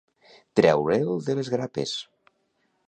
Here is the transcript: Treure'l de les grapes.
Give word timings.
Treure'l 0.59 1.21
de 1.29 1.37
les 1.41 1.53
grapes. 1.57 1.97